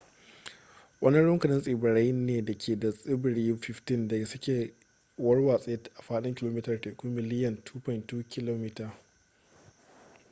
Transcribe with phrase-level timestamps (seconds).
[1.01, 4.73] wani rukunin tsibirai ne da ke da tsibirai 15 da suke
[5.17, 8.89] warwatse a faɗin kilomitar teku miliyan 2.2 km2